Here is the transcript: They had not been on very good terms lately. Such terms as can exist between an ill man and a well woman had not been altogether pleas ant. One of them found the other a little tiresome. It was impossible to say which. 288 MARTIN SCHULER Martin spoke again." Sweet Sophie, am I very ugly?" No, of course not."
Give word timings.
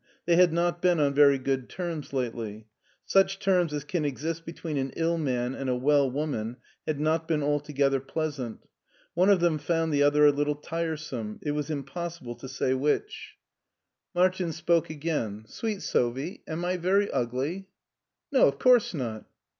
They 0.25 0.35
had 0.35 0.51
not 0.51 0.81
been 0.81 0.99
on 0.99 1.13
very 1.13 1.37
good 1.37 1.69
terms 1.69 2.11
lately. 2.11 2.65
Such 3.05 3.37
terms 3.37 3.71
as 3.71 3.83
can 3.83 4.03
exist 4.03 4.45
between 4.47 4.75
an 4.77 4.89
ill 4.95 5.19
man 5.19 5.53
and 5.53 5.69
a 5.69 5.75
well 5.75 6.09
woman 6.09 6.57
had 6.87 6.99
not 6.99 7.27
been 7.27 7.43
altogether 7.43 7.99
pleas 7.99 8.39
ant. 8.39 8.67
One 9.13 9.29
of 9.29 9.41
them 9.41 9.59
found 9.59 9.93
the 9.93 10.01
other 10.01 10.25
a 10.25 10.31
little 10.31 10.55
tiresome. 10.55 11.37
It 11.43 11.51
was 11.51 11.69
impossible 11.69 12.33
to 12.37 12.49
say 12.49 12.73
which. 12.73 13.37
288 14.15 14.15
MARTIN 14.15 14.33
SCHULER 14.33 14.47
Martin 14.47 14.53
spoke 14.53 14.89
again." 14.89 15.43
Sweet 15.47 15.81
Sophie, 15.83 16.41
am 16.47 16.65
I 16.65 16.77
very 16.77 17.07
ugly?" 17.11 17.67
No, 18.31 18.47
of 18.47 18.57
course 18.57 18.95
not." 18.95 19.25